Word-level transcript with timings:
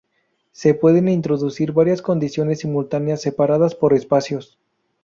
Se 0.51 0.73
pueden 0.73 1.07
introducir 1.09 1.73
varias 1.73 2.01
condiciones 2.01 2.61
simultáneas 2.61 3.21
separadas 3.21 3.75
por 3.75 3.93
espacios. 3.93 4.57